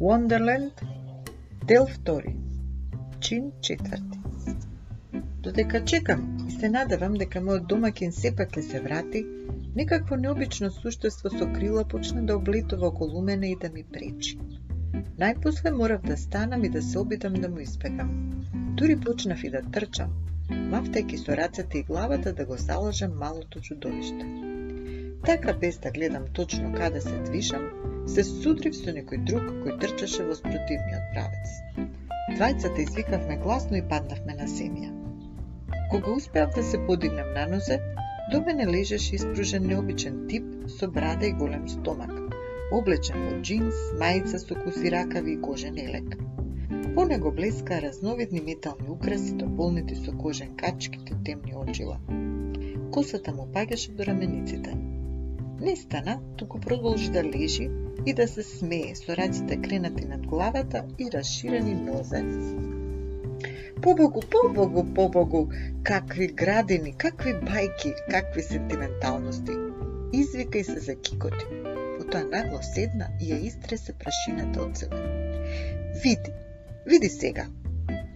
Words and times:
Wonderland, 0.00 0.70
дел 1.66 1.86
2, 2.04 2.34
чин 3.20 3.52
4. 3.60 4.00
Додека 5.40 5.84
чекам 5.84 6.46
и 6.48 6.52
се 6.52 6.68
надевам 6.68 7.16
дека 7.18 7.40
мојот 7.42 7.66
домакин 7.72 8.14
сепак 8.14 8.52
ќе 8.54 8.62
се 8.66 8.80
врати, 8.84 9.24
некакво 9.80 10.16
необично 10.16 10.70
суштество 10.70 11.32
со 11.34 11.48
крила 11.56 11.82
почна 11.84 12.22
да 12.22 12.36
облетува 12.36 12.86
околу 12.86 13.22
мене 13.30 13.50
и 13.50 13.56
да 13.64 13.72
ми 13.74 13.82
пречи. 13.96 14.38
Најпосле 15.18 15.74
морав 15.80 16.06
да 16.06 16.16
станам 16.16 16.64
и 16.64 16.70
да 16.76 16.82
се 16.82 16.98
обидам 16.98 17.34
да 17.34 17.48
му 17.48 17.58
избегам. 17.58 18.14
Дури 18.76 19.00
почнав 19.00 19.44
и 19.44 19.50
да 19.50 19.62
трчам, 19.62 20.14
мафтајки 20.76 21.18
со 21.24 21.36
рацете 21.42 21.78
и 21.78 21.88
главата 21.90 22.32
да 22.32 22.46
го 22.46 22.56
залажам 22.56 23.18
малото 23.18 23.60
чудовиште. 23.60 24.30
Така 25.26 25.52
без 25.52 25.78
да 25.78 25.90
гледам 25.90 26.24
точно 26.32 26.72
каде 26.74 27.00
се 27.00 27.18
движам, 27.18 27.70
се 28.12 28.24
судрив 28.24 28.76
со 28.76 28.92
некој 28.96 29.20
друг 29.28 29.48
кој 29.62 29.74
трчаше 29.82 30.24
во 30.26 30.34
спротивниот 30.36 31.08
правец. 31.14 31.56
Двајцата 32.36 32.80
извикавме 32.84 33.36
гласно 33.42 33.76
и 33.78 33.84
паднавме 33.90 34.36
на 34.38 34.46
земја. 34.52 34.90
Кога 35.90 36.14
успеав 36.20 36.54
да 36.54 36.62
се 36.62 36.80
подигнам 36.86 37.32
на 37.34 37.46
нозе, 37.52 37.78
до 38.32 38.40
мене 38.46 38.66
лежеше 38.66 39.16
испружен 39.16 39.66
необичен 39.66 40.16
тип 40.28 40.44
со 40.78 40.88
брада 40.88 41.26
и 41.26 41.32
голем 41.32 41.68
стомак, 41.68 42.12
облечен 42.72 43.26
во 43.26 43.40
джинс, 43.40 43.82
мајца 44.00 44.40
со 44.44 44.56
куси 44.62 44.92
ракави 44.94 45.34
и 45.34 45.40
кожен 45.40 45.76
елек. 45.76 46.16
По 46.94 47.04
него 47.04 47.30
блеска 47.30 47.80
разновидни 47.82 48.40
метални 48.40 48.88
украси 48.88 49.34
дополнети 49.42 49.94
со 49.94 50.12
кожен 50.12 50.56
качките 50.56 51.16
темни 51.24 51.54
очила. 51.64 51.98
Косата 52.92 53.32
му 53.32 53.46
паѓаше 53.52 53.94
до 53.96 54.08
рамениците. 54.08 54.74
Не 55.60 55.76
стана, 55.76 56.20
туку 56.36 56.60
продолжи 56.60 57.10
да 57.10 57.24
лежи 57.24 57.68
и 58.06 58.14
да 58.14 58.28
се 58.28 58.42
смее 58.42 58.94
со 58.96 59.16
раците 59.16 59.56
кренати 59.62 60.04
над 60.04 60.26
главата 60.26 60.84
и 60.98 61.10
расширени 61.10 61.74
нозе. 61.74 62.24
Побогу, 63.82 64.20
побогу, 64.20 64.94
побогу, 64.94 65.48
какви 65.82 66.26
градини, 66.26 66.92
какви 66.92 67.34
бајки, 67.34 67.94
какви 68.10 68.42
сентименталности. 68.42 69.52
Извика 70.12 70.58
и 70.58 70.64
се 70.64 70.80
закикоти. 70.80 71.44
Потоа 71.98 72.24
нагло 72.24 72.58
седна 72.62 73.10
и 73.20 73.30
ја 73.32 73.38
истресе 73.46 73.92
прашината 73.92 74.62
од 74.62 74.78
себе. 74.78 75.02
Види, 76.02 76.32
види 76.86 77.08
сега. 77.08 77.46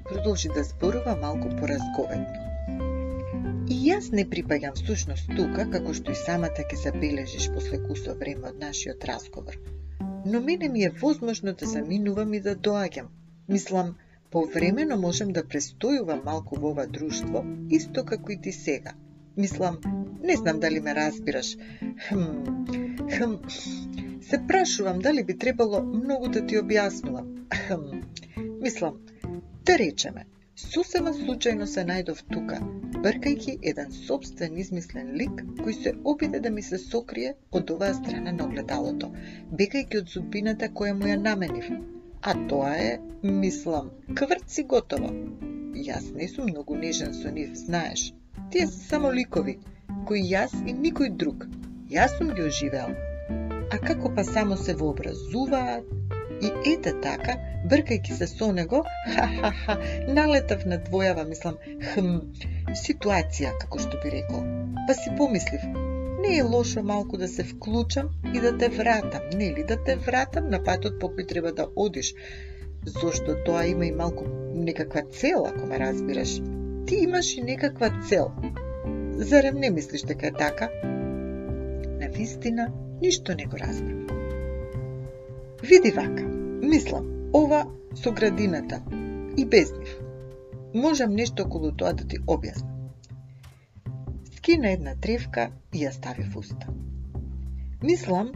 Продолжи 0.09 0.49
да 0.49 0.65
зборува 0.65 1.17
малку 1.21 1.49
поразговетно. 1.61 2.43
И 3.71 3.77
јас 3.89 4.11
не 4.13 4.25
припаѓам 4.33 4.75
всушност 4.81 5.31
тука, 5.37 5.69
како 5.77 5.95
што 5.95 6.13
и 6.13 6.19
самата 6.25 6.67
ќе 6.73 6.81
забележиш 6.83 7.47
после 7.55 7.79
кусо 7.87 8.17
време 8.25 8.51
од 8.51 8.59
нашиот 8.67 9.05
разговор. 9.13 9.57
Но 10.27 10.41
мене 10.41 10.69
ми 10.69 10.83
е 10.83 10.91
возможно 10.91 11.53
да 11.53 11.67
заминувам 11.67 12.35
и 12.35 12.41
да 12.41 12.57
доаѓам. 12.57 13.07
Мислам, 13.49 13.95
повремено 14.31 14.97
можем 14.97 15.33
да 15.33 15.45
престојувам 15.45 16.25
малку 16.25 16.57
во 16.61 16.71
ова 16.71 16.87
друштво, 16.87 17.45
исто 17.71 18.05
како 18.05 18.33
и 18.33 18.41
ти 18.41 18.53
сега. 18.53 18.93
Мислам, 19.37 19.79
не 20.23 20.37
знам 20.37 20.61
дали 20.61 20.81
ме 20.81 20.95
разбираш. 20.95 21.57
Хм, 22.09 22.23
хм, 23.17 23.35
се 24.23 24.41
прашувам 24.49 24.99
дали 24.99 25.25
би 25.25 25.39
требало 25.39 25.83
многу 25.83 26.29
да 26.29 26.47
ти 26.47 26.59
објаснувам. 26.59 27.27
Хм, 27.67 28.01
мислам, 28.61 29.01
да 29.67 29.79
речеме, 29.79 30.27
Сосема 30.61 31.11
случајно 31.17 31.67
се 31.73 31.83
најдов 31.89 32.19
тука, 32.31 32.57
бркајќи 33.05 33.53
еден 33.71 33.93
собствен 33.99 34.59
измислен 34.63 35.13
лик 35.21 35.39
кој 35.61 35.77
се 35.77 35.93
обиде 36.13 36.41
да 36.47 36.51
ми 36.57 36.65
се 36.67 36.79
сокрие 36.83 37.31
од 37.61 37.71
оваа 37.75 37.95
страна 37.99 38.35
на 38.39 38.45
огледалото, 38.49 39.09
бегајќи 39.61 40.01
од 40.03 40.13
зубината 40.15 40.69
која 40.81 40.99
му 40.99 41.09
ја 41.11 41.17
наменив. 41.23 41.71
А 42.23 42.35
тоа 42.51 42.75
е, 42.89 42.91
мислам, 43.23 43.89
кврци 44.21 44.67
готово. 44.75 45.09
Јас 45.89 46.13
не 46.19 46.29
сум 46.35 46.51
многу 46.51 46.77
нежен 46.85 47.17
со 47.23 47.33
нив, 47.39 47.57
знаеш. 47.65 48.13
Тие 48.51 48.67
се 48.67 48.85
само 48.91 49.13
ликови, 49.21 49.57
кои 50.07 50.21
јас 50.35 50.53
и 50.67 50.77
никој 50.85 51.17
друг. 51.25 51.49
Јас 51.97 52.19
сум 52.19 52.37
ги 52.37 52.45
оживеал. 52.53 52.93
А 53.73 53.81
како 53.89 54.13
па 54.15 54.25
само 54.35 54.61
се 54.67 54.77
вообразуваат, 54.85 55.89
И 56.43 56.51
ете 56.73 56.93
така, 57.03 57.37
бркајќи 57.71 58.19
се 58.19 58.27
со 58.27 58.51
него, 58.53 58.83
ха-ха-ха, 59.15 59.77
налетав 60.17 60.65
на 60.67 60.81
двојава, 60.83 61.25
мислам, 61.29 61.59
хм, 61.93 62.17
ситуација, 62.85 63.53
како 63.63 63.79
што 63.85 64.01
би 64.03 64.11
рекол. 64.17 64.43
Па 64.89 64.97
си 64.99 65.13
помислив, 65.19 65.67
не 66.23 66.37
е 66.39 66.43
лошо 66.43 66.83
малку 66.83 67.17
да 67.17 67.29
се 67.29 67.45
вклучам 67.45 68.11
и 68.35 68.41
да 68.41 68.57
те 68.59 68.69
вратам, 68.69 69.23
нели 69.35 69.65
да 69.69 69.77
те 69.85 69.97
вратам 69.97 70.51
на 70.51 70.63
патот 70.65 70.99
по 71.01 71.13
кој 71.15 71.29
треба 71.29 71.53
да 71.53 71.69
одиш, 71.77 72.15
зошто 72.87 73.37
тоа 73.47 73.67
има 73.67 73.87
и 73.87 73.93
малку 73.93 74.27
некаква 74.55 75.03
цел, 75.03 75.47
ако 75.47 75.67
ме 75.67 75.79
разбираш. 75.79 76.41
Ти 76.87 76.97
имаш 77.07 77.37
и 77.37 77.43
некаква 77.43 77.91
цел. 78.09 78.31
Зарем 79.13 79.57
не 79.57 79.71
мислиш 79.71 80.03
дека 80.03 80.27
е 80.27 80.33
така? 80.33 80.71
На 82.01 82.09
вистина, 82.09 82.73
ништо 83.03 83.35
не 83.35 83.47
го 83.47 83.59
разбрав. 83.59 83.99
Види 85.63 85.91
вака, 85.91 86.32
мислам, 86.63 87.07
ова 87.35 87.67
со 87.95 88.13
градината 88.13 88.83
и 89.37 89.45
без 89.45 89.73
нив. 89.73 89.99
Можам 90.75 91.15
нешто 91.15 91.43
околу 91.43 91.73
тоа 91.73 91.93
да 91.93 92.05
ти 92.05 92.19
објаснам. 92.19 92.71
Скина 94.37 94.71
една 94.71 94.95
тревка 94.95 95.51
и 95.73 95.83
ја 95.85 95.91
стави 95.93 96.23
в 96.23 96.37
уста. 96.37 96.67
Мислам 97.83 98.33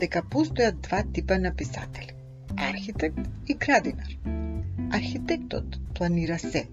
дека 0.00 0.22
постојат 0.22 0.80
два 0.86 1.02
типа 1.02 1.38
на 1.38 1.54
писатели. 1.56 2.12
Архитект 2.56 3.28
и 3.48 3.54
градинар. 3.54 4.12
Архитектот 4.92 5.80
планира 5.94 6.38
се. 6.38 6.66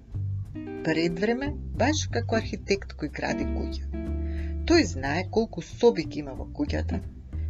Пред 0.83 1.19
време, 1.19 1.53
баш 1.79 2.07
како 2.11 2.35
архитект 2.35 2.93
кој 2.99 3.11
гради 3.19 3.47
куќа. 3.55 4.05
Тој 4.67 4.83
знае 4.83 5.27
колку 5.31 5.61
соби 5.61 6.07
има 6.21 6.33
во 6.33 6.45
куќата, 6.45 6.99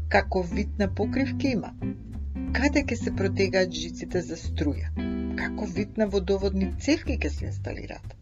каков 0.09 0.51
вид 0.51 0.79
на 0.79 0.87
покривки 0.87 1.47
има, 1.47 1.73
каде 2.53 2.83
ќе 2.89 2.95
се 2.95 3.15
протегаат 3.15 3.71
жиците 3.73 4.21
за 4.21 4.35
струја, 4.39 4.91
како 5.39 5.65
вид 5.77 5.97
на 5.97 6.07
водоводни 6.07 6.73
цевки 6.79 7.17
ќе 7.17 7.29
се 7.29 7.45
инсталираат. 7.45 8.15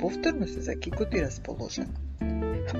Повторно 0.00 0.48
се 0.48 0.60
закикоти 0.60 1.20
расположено. 1.20 2.08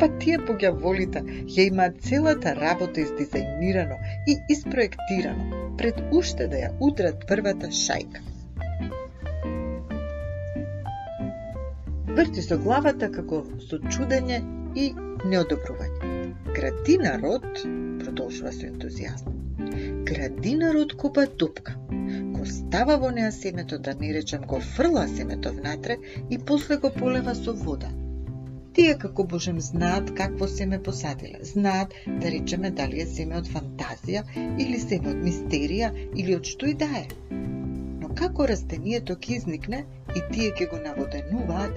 Па 0.00 0.09
тие 0.22 0.38
волите 0.82 1.22
ја 1.56 1.66
имаат 1.69 2.00
целата 2.09 2.54
работа 2.54 3.00
издизајнирано 3.00 3.97
и 4.28 4.37
испроектирано, 4.54 5.77
пред 5.78 6.03
уште 6.12 6.47
да 6.47 6.56
ја 6.56 6.71
удрат 6.81 7.27
првата 7.27 7.69
шајка. 7.69 8.21
Врти 12.19 12.43
со 12.43 12.59
главата 12.59 13.10
како 13.12 13.44
со 13.71 13.78
чудење 13.78 14.43
и 14.75 14.93
неодобрување. 15.25 16.15
Градинарот, 16.54 17.65
продолжува 18.04 18.53
со 18.53 18.66
ентузијазм, 18.66 19.38
Градинарот 19.59 20.93
купа 20.97 21.27
дупка. 21.39 21.77
Го 22.35 22.47
става 22.47 22.97
во 22.99 23.11
неа 23.11 23.33
семето, 23.33 23.79
да 23.79 23.95
не 23.95 24.13
речем 24.15 24.43
го 24.43 24.61
фрла 24.61 25.09
семето 25.09 25.53
внатре 25.53 25.97
и 26.31 26.39
после 26.39 26.77
го 26.77 26.91
полева 26.99 27.35
со 27.35 27.55
вода. 27.55 27.91
Тие 28.75 28.95
како 28.99 29.25
божем 29.25 29.61
знаат 29.61 30.15
какво 30.15 30.49
семе 30.49 30.79
посадиле. 30.83 31.39
Знаат, 31.43 31.95
да 32.07 32.31
речеме, 32.31 32.71
дали 32.71 33.01
е 33.03 33.07
семе 33.07 33.41
од 33.43 33.51
фантазија, 33.55 34.23
или 34.65 34.79
семе 34.81 35.11
од 35.15 35.25
мистерија, 35.29 35.91
или 36.15 36.37
од 36.37 36.47
што 36.47 36.71
и 36.71 36.75
да 36.75 36.91
е. 37.01 37.07
Но 37.31 38.15
како 38.21 38.47
растението 38.47 39.17
ќе 39.17 39.37
изникне 39.37 39.85
и 40.15 40.23
тие 40.31 40.53
ќе 40.53 40.71
го 40.71 40.79
наводенуваат, 40.85 41.75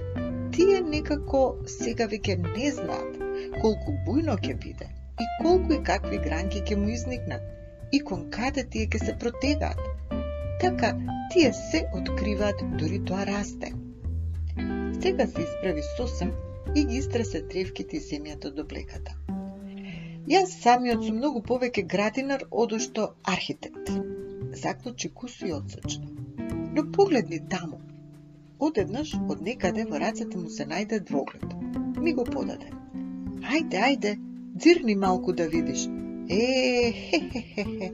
тие 0.54 0.80
некако 0.86 1.42
сега 1.66 2.06
веќе 2.14 2.38
не 2.46 2.70
знаат 2.78 3.18
колку 3.58 3.96
бујно 4.06 4.38
ќе 4.38 4.54
биде 4.66 4.88
и 5.20 5.26
колку 5.42 5.74
и 5.74 5.82
какви 5.90 6.22
гранки 6.28 6.62
ќе 6.68 6.76
му 6.76 6.88
изникнат 6.88 7.42
и 7.92 8.00
кон 8.00 8.28
каде 8.30 8.64
тие 8.74 8.86
ќе 8.86 9.04
се 9.04 9.16
протегаат. 9.18 9.80
Така, 10.60 10.92
тие 11.32 11.52
се 11.52 11.84
откриваат 11.94 12.64
дури 12.78 13.00
тоа 13.04 13.26
расте. 13.26 13.72
Сега 15.02 15.26
се 15.26 15.42
исправи 15.42 15.82
сосем 15.96 16.32
и 16.76 16.84
ги 16.84 16.96
истресе 16.96 17.42
тревките 17.48 17.96
и 17.96 18.00
земјата 18.00 18.54
до 18.54 18.64
блеката. 18.64 19.16
Јас 20.30 20.52
самиот 20.62 21.04
сум 21.04 21.16
многу 21.18 21.40
повеќе 21.46 21.82
градинар 21.94 22.44
одошто 22.64 23.06
архитект. 23.36 23.90
Заклучи 24.62 25.08
кусо 25.08 25.46
и 25.46 25.52
одсочно. 25.52 26.06
Но 26.74 26.84
погледни 26.92 27.40
таму. 27.54 27.80
Одеднаш, 28.58 29.14
од 29.28 29.42
некаде 29.42 29.84
во 29.90 29.98
рацете 29.98 30.38
му 30.38 30.48
се 30.48 30.68
најде 30.70 31.00
двоглед. 31.08 31.56
Ми 31.98 32.14
го 32.14 32.24
подаде. 32.24 32.70
Ајде, 33.42 33.82
ајде, 33.88 34.12
дзирни 34.54 34.94
малку 34.94 35.32
да 35.32 35.48
видиш. 35.48 35.88
Е, 36.28 36.92
хе, 36.92 37.20
хе, 37.32 37.40
хе, 37.40 37.64
хе. 37.64 37.92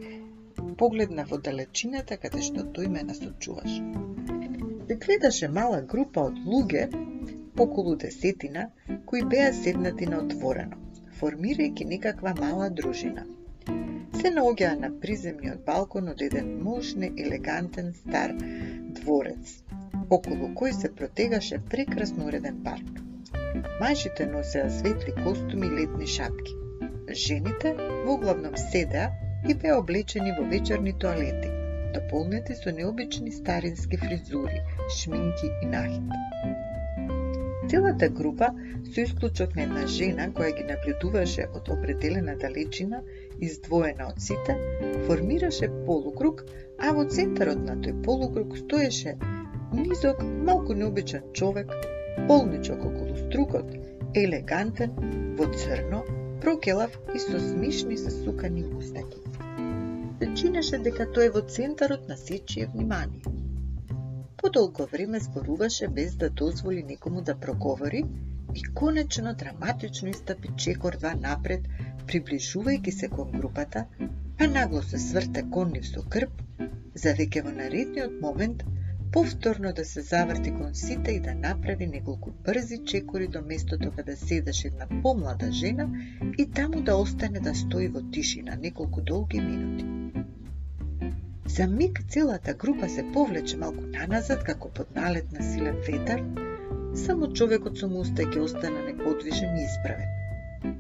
Погледна 0.79 1.25
во 1.31 1.39
далечината 1.39 2.17
каде 2.23 2.43
што 2.49 2.65
тој 2.77 2.89
ме 2.95 3.03
насочуваше. 3.11 3.81
Се 4.89 4.97
гледаше 5.05 5.49
мала 5.49 5.81
група 5.93 6.27
од 6.31 6.37
луѓе, 6.51 6.85
околу 7.65 7.97
десетина, 7.97 8.69
кои 9.07 9.25
беа 9.33 9.49
седнати 9.53 10.07
на 10.13 10.21
отворено, 10.27 10.77
формирајќи 11.21 11.89
некаква 11.95 12.35
мала 12.41 12.71
дружина. 12.83 13.27
се 14.21 14.31
наоѓаа 14.35 14.79
на 14.83 14.89
приземниот 15.03 15.59
балкон 15.67 16.09
од 16.13 16.23
еден 16.27 16.49
мощне 16.63 17.11
елегантен 17.25 17.93
стар 17.99 18.33
дворец, 19.01 19.53
околу 20.17 20.49
кој 20.61 20.73
се 20.79 20.95
протегаше 21.01 21.61
прекрасно 21.75 22.27
уреден 22.31 22.65
парк. 22.65 23.05
Мајшите 23.83 24.31
носеа 24.33 24.71
светли 24.79 25.15
костуми 25.25 25.67
и 25.67 25.77
летни 25.81 26.07
шапки. 26.19 26.57
Жените 27.11 27.75
во 28.05 28.19
главном 28.19 28.57
седеа 28.57 29.13
и 29.49 29.55
беа 29.55 29.79
облечени 29.79 30.33
во 30.39 30.45
вечерни 30.45 30.93
тоалети, 30.93 31.49
дополнети 31.95 32.53
со 32.53 32.71
необични 32.71 33.31
старински 33.31 33.97
фризури, 33.97 34.61
шминки 34.97 35.47
и 35.63 35.67
нахит. 35.67 36.03
Целата 37.71 38.09
група, 38.11 38.49
со 38.95 39.03
исклучок 39.05 39.57
на 39.57 39.63
една 39.63 39.87
жена 39.87 40.27
која 40.37 40.53
ги 40.59 40.67
наблюдуваше 40.69 41.49
од 41.55 41.71
определена 41.73 42.37
далечина, 42.45 43.01
издвоена 43.41 44.11
од 44.13 44.21
сите, 44.21 44.59
формираше 45.07 45.71
полукруг, 45.87 46.45
а 46.79 46.93
во 46.93 47.07
центарот 47.09 47.65
на 47.71 47.81
тој 47.87 48.03
полукруг 48.05 48.57
стоеше 48.57 49.17
низок, 49.73 50.23
малку 50.23 50.77
необичен 50.77 51.25
човек, 51.33 51.73
полничок 52.29 52.85
околу 52.85 53.17
струкот, 53.17 53.73
елегантен, 54.15 54.93
во 55.41 55.53
црно, 55.55 56.05
прокелав 56.41 56.99
и 57.15 57.19
со 57.19 57.41
смишни 57.41 57.97
сукани 57.97 58.65
устаки. 58.65 59.21
Се 60.19 60.29
чинеше 60.35 60.79
дека 60.87 61.07
тој 61.17 61.27
е 61.29 61.35
во 61.35 61.43
центарот 61.57 62.09
на 62.09 62.17
сечие 62.17 62.67
внимание. 62.67 63.23
Подолго 64.37 64.87
време 64.93 65.21
зборуваше 65.21 65.89
без 65.89 66.17
да 66.17 66.31
дозволи 66.31 66.83
некому 66.83 67.23
да 67.23 67.35
проговори 67.35 68.05
и 68.55 68.63
конечно 68.75 69.35
драматично 69.35 70.09
истапи 70.09 70.49
чекор 70.57 70.97
два 70.97 71.15
напред, 71.15 71.61
приближувајќи 72.07 72.91
се 72.91 73.09
кон 73.09 73.33
групата, 73.41 73.85
а 74.41 74.47
нагло 74.47 74.83
се 74.83 74.99
сврте 74.99 75.45
кон 75.51 75.73
нив 75.73 75.87
со 75.87 76.03
крп, 76.15 76.43
за 76.95 77.15
веќе 77.19 77.45
во 77.45 77.53
наредниот 77.57 78.21
момент 78.23 78.65
повторно 79.13 79.73
да 79.73 79.85
се 79.85 80.01
заврти 80.01 80.51
кон 80.55 80.75
сите 80.75 81.11
и 81.11 81.21
да 81.21 81.35
направи 81.35 81.87
неколку 81.87 82.31
брзи 82.45 82.79
чекори 82.87 83.29
до 83.29 83.43
местото 83.43 83.93
каде 83.97 84.17
седеше 84.17 84.69
една 84.69 84.87
помлада 85.03 85.53
жена 85.53 85.89
и 86.39 86.51
таму 86.51 86.81
да 86.81 86.97
остане 86.97 87.41
да 87.41 87.55
стои 87.55 87.89
во 87.89 88.03
тишина 88.11 88.57
неколку 88.57 89.01
долги 89.01 89.41
минути. 89.41 89.85
За 91.47 91.67
миг 91.67 92.03
целата 92.09 92.55
група 92.55 92.89
се 92.89 93.05
повлече 93.13 93.57
малку 93.57 93.81
наназад 93.81 94.45
како 94.45 94.69
под 94.69 94.97
налет 94.97 95.33
на 95.33 95.53
силен 95.53 95.77
ветар, 95.87 96.23
само 96.95 97.33
човекот 97.33 97.79
со 97.79 97.89
мустаки 97.89 98.39
остана 98.39 98.83
неподвижен 98.87 99.57
и 99.57 99.65
исправен. 99.65 100.09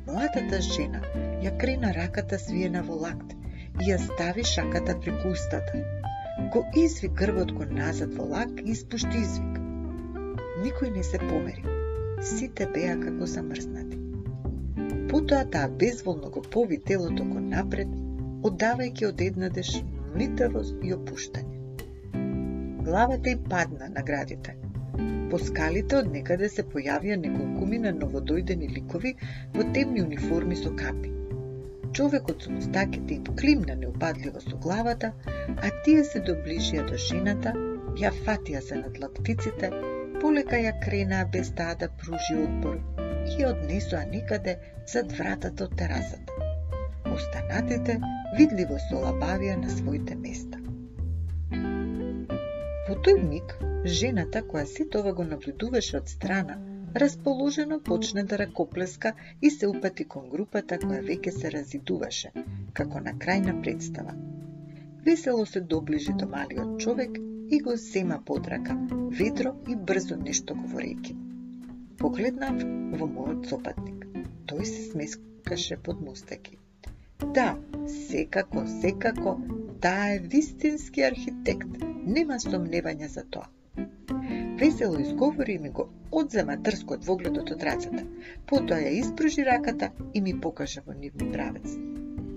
Младата 0.07 0.61
жена 0.61 1.01
ја 1.43 1.57
крена 1.59 1.95
раката 1.95 2.39
свиена 2.39 2.83
во 2.83 3.01
лакт 3.05 3.35
и 3.81 3.91
ја 3.91 3.99
стави 4.05 4.45
шаката 4.45 5.01
при 5.01 5.15
устата, 5.31 5.83
Го 6.39 6.65
изви 6.77 7.09
грбот 7.09 7.53
го 7.53 7.65
назад 7.65 8.15
во 8.15 8.25
лак 8.33 8.61
и 8.65 8.71
испушти 8.71 9.19
извик. 9.19 9.57
Никој 10.63 10.93
не 10.97 11.03
се 11.03 11.19
помери. 11.19 11.65
Сите 12.29 12.69
беа 12.75 12.95
како 13.01 13.27
замрзнати. 13.33 13.99
Потоа 15.11 15.43
таа 15.57 15.69
безволно 15.83 16.31
го 16.31 16.43
пови 16.43 16.79
телото 16.91 17.27
кон 17.33 17.51
напред, 17.55 17.91
оддавајќи 18.51 19.09
од 19.11 19.27
еднадеш 19.27 19.75
млитавост 20.15 20.87
и 20.87 20.95
опуштање. 20.95 21.59
Главата 22.87 23.31
й 23.31 23.43
падна 23.51 23.91
на 23.99 24.03
градите. 24.03 24.57
По 25.31 25.39
скалите 25.39 26.03
од 26.05 26.15
некаде 26.15 26.49
се 26.55 26.69
појавија 26.73 27.19
неколку 27.27 27.67
мина 27.75 27.97
новодојдени 28.01 28.75
ликови 28.79 29.17
во 29.59 29.67
темни 29.75 30.07
униформи 30.07 30.57
со 30.57 30.77
капи. 30.83 31.18
Човекот 31.93 32.43
со 32.43 32.51
мустаките 32.51 33.15
им 33.15 33.25
климна 33.41 33.75
неупадливо 33.75 34.41
со 34.41 34.57
главата, 34.57 35.13
а 35.63 35.71
тие 35.85 36.05
се 36.05 36.21
доближија 36.29 36.85
до 36.91 36.99
жената, 37.09 37.55
ја 38.03 38.13
фатија 38.25 38.61
се 38.69 38.81
над 38.83 38.99
лактиците, 39.03 39.71
полека 40.21 40.61
ја 40.61 40.75
кренаа 40.85 41.25
без 41.33 41.51
таа 41.61 41.75
да 41.81 41.89
пружи 42.03 42.37
отпор 42.45 42.77
и 43.29 43.41
ја 43.41 43.51
однесоа 43.55 44.05
никаде 44.13 44.59
зад 44.93 45.13
вратата 45.19 45.65
од 45.65 45.77
терасата. 45.77 46.33
Останатите 47.17 47.99
видливо 48.39 48.79
се 48.89 48.95
олабавија 49.01 49.57
на 49.63 49.71
своите 49.71 50.17
места. 50.25 50.59
Во 52.89 52.97
тој 53.05 53.19
миг, 53.31 53.57
жената 53.85 54.43
која 54.51 54.65
сето 54.77 55.01
ова 55.03 55.13
го 55.13 55.25
наблюдуваше 55.25 55.97
од 55.99 56.09
страна, 56.09 56.57
расположено 57.01 57.81
почне 57.81 58.23
да 58.25 58.39
ракоплеска 58.39 59.13
и 59.43 59.51
се 59.51 59.69
упати 59.69 60.05
кон 60.05 60.29
групата 60.31 60.79
која 60.83 61.01
веќе 61.09 61.33
се 61.37 61.51
разидуваше, 61.55 62.31
како 62.79 63.01
на 63.01 63.15
крајна 63.25 63.55
представа. 63.63 64.15
Весело 65.09 65.47
се 65.47 65.61
доближи 65.61 66.13
до 66.13 66.29
малиот 66.29 66.81
човек 66.81 67.19
и 67.51 67.61
го 67.61 67.77
зема 67.77 68.21
под 68.27 68.49
рака, 68.49 68.79
ведро 69.21 69.55
и 69.69 69.77
брзо 69.77 70.17
нешто 70.23 70.55
говорејќи. 70.55 71.17
Погледнав 71.99 72.63
во 73.01 73.11
мојот 73.19 73.51
сопатник. 73.53 74.07
Тој 74.47 74.65
се 74.65 74.89
смескаше 74.91 75.77
под 75.77 76.01
мустаки. 76.01 76.59
Да, 77.35 77.59
секако, 78.09 78.65
секако, 78.81 79.37
таа 79.81 80.15
е 80.15 80.19
вистински 80.19 81.07
архитект. 81.13 81.87
Нема 82.07 82.41
сомневање 82.41 83.07
за 83.07 83.25
тоа 83.31 83.49
весело 84.59 84.99
изговори 84.99 85.53
и 85.53 85.59
ми 85.59 85.71
го 85.71 85.89
одзема 86.13 86.57
трскот 86.63 87.05
во 87.05 87.15
огледот 87.15 87.51
од 87.55 87.63
рацата. 87.63 88.05
Потоа 88.47 88.81
ја 88.83 88.93
испружи 89.01 89.45
раката 89.47 89.91
и 90.15 90.21
ми 90.21 90.35
покажа 90.41 90.83
во 90.87 90.95
нивни 90.95 91.33
правец. 91.33 91.77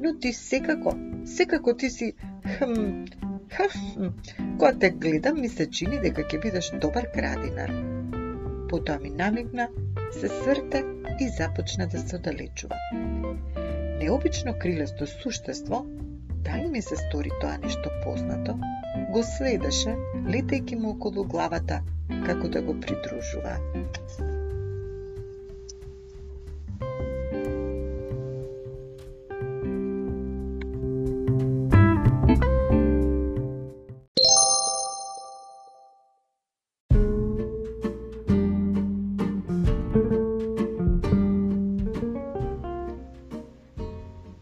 Но 0.01 0.13
ти 0.19 0.33
секако, 0.33 0.95
секако 1.25 1.75
ти 1.75 1.89
си 1.89 2.13
хм, 2.57 3.05
хм, 3.49 4.07
кога 4.57 4.73
те 4.73 4.89
гледам 4.89 5.41
ми 5.41 5.49
се 5.49 5.69
чини 5.69 5.99
дека 6.01 6.23
ќе 6.23 6.41
бидеш 6.41 6.71
добар 6.81 7.07
градинар. 7.15 7.73
Потоа 8.69 8.99
ми 8.99 9.09
намигна, 9.09 9.67
се 10.11 10.27
сврте 10.27 10.83
и 11.19 11.29
започна 11.29 11.87
да 11.87 11.99
се 11.99 12.15
одалечува. 12.15 12.75
Необично 13.99 14.53
крилесто 14.59 15.07
суштество, 15.07 15.85
дали 16.29 16.67
ми 16.67 16.81
се 16.81 16.95
стори 16.95 17.29
тоа 17.41 17.57
нешто 17.57 17.89
познато, 18.03 18.59
го 19.13 19.23
следеше, 19.23 19.95
летејќи 20.35 20.79
му 20.79 20.95
околу 20.95 21.23
главата 21.23 21.81
како 22.25 22.47
да 22.47 22.61
го 22.61 22.79
придружува. 22.81 23.57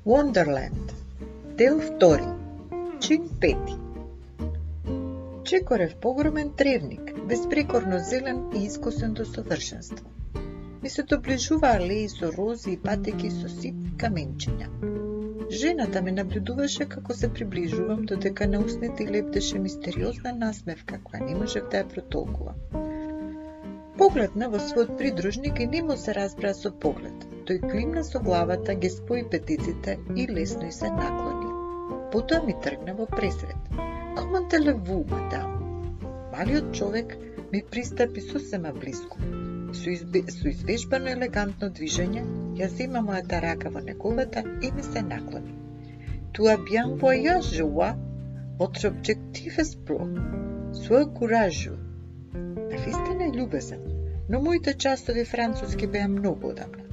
Wonderland 0.10 0.94
Дел 1.58 1.80
2 2.00 3.00
Чин 3.00 3.30
5 3.42 3.69
Чекорев 5.70 5.96
погромен 5.96 6.54
тревник, 6.58 7.26
безпрекорно 7.28 8.00
зелен 8.00 8.44
и 8.56 8.66
искусен 8.66 9.14
до 9.14 9.26
совршенство. 9.26 10.06
Ми 10.84 10.90
се 10.90 11.04
доближува 11.04 11.68
алеи 11.68 12.10
со 12.10 12.32
рози 12.38 12.72
и 12.72 12.78
патеки 12.78 13.30
со 13.30 13.50
ситни 13.50 13.92
каменчиња. 14.02 14.70
Жената 15.52 16.02
ме 16.02 16.12
наблюдуваше 16.12 16.88
како 16.90 17.14
се 17.14 17.30
приближувам, 17.34 18.02
додека 18.06 18.48
на 18.48 18.64
устните 18.66 19.06
лептеше 19.12 19.60
мистериозна 19.60 20.34
насмевка, 20.40 20.98
која 21.06 21.22
не 21.28 21.38
можев 21.38 21.70
да 21.70 21.84
ја 21.84 21.90
протолкувам. 21.94 22.58
Погледна 24.02 24.50
во 24.50 24.64
својот 24.72 24.98
придружник 24.98 25.60
и 25.60 25.70
нимо 25.76 25.98
се 25.98 26.18
разбра 26.18 26.56
со 26.64 26.74
поглед. 26.88 27.30
Тој 27.46 27.62
климна 27.70 28.04
со 28.10 28.24
главата, 28.26 28.74
ги 28.74 28.90
спои 28.90 29.22
петиците 29.30 30.00
и 30.16 30.28
лесно 30.34 30.66
и 30.66 30.72
се 30.82 30.90
наклони. 30.90 31.54
Потоа 32.12 32.42
ми 32.50 32.58
тргна 32.64 32.98
во 32.98 33.06
пресред. 33.06 33.74
Команте 34.18 34.58
телеву, 34.58 35.06
мадам. 35.14 35.59
Малиот 36.40 36.76
човек 36.76 37.18
ми 37.54 37.64
пристапи 37.72 38.22
сосема 38.22 38.72
близко. 38.74 39.18
Со, 39.74 39.90
избе, 39.90 40.22
со 40.32 40.48
извежбано 40.48 41.10
елегантно 41.12 41.68
движење, 41.80 42.22
ја 42.60 42.70
зема 42.76 43.02
мојата 43.08 43.42
рака 43.44 43.72
во 43.74 43.82
неговата 43.88 44.44
и 44.64 44.70
ми 44.76 44.86
се 44.86 45.02
наклони. 45.08 45.52
Туа 46.32 46.54
bien 46.70 46.94
voyage, 47.02 47.50
joa, 47.58 47.90
votre 48.62 48.88
objectif 48.92 49.58
est 49.64 49.76
pro. 49.90 50.08
Sois 50.84 51.10
courageux. 51.18 51.76
Навистина 52.72 53.28
е 53.28 53.36
љубезен, 53.36 53.84
но 54.30 54.42
моите 54.42 54.78
часови 54.86 55.26
француски 55.26 55.88
беа 55.88 56.08
многу 56.08 56.54
одамна. 56.54 56.88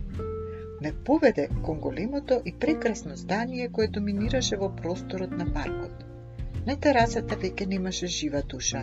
Ме 0.82 0.92
поведе 1.04 1.48
кон 1.62 1.78
големото 1.86 2.40
и 2.44 2.52
прекрасно 2.52 3.16
здание 3.16 3.68
кое 3.68 3.86
доминираше 3.86 4.56
во 4.56 4.74
просторот 4.82 5.30
на 5.30 5.46
паркот. 5.54 6.05
На 6.66 6.74
терасата 6.86 7.36
веќе 7.42 7.66
немаше 7.72 8.06
жива 8.12 8.42
душа. 8.54 8.80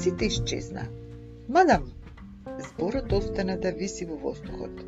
Сите 0.00 0.26
исчезна. 0.26 0.84
Мадам, 1.48 1.88
зборот 2.68 3.12
остана 3.12 3.56
да 3.64 3.72
виси 3.72 4.06
во 4.06 4.18
воздухот. 4.26 4.84